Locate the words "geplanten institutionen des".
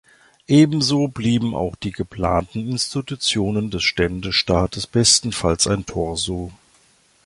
1.91-3.83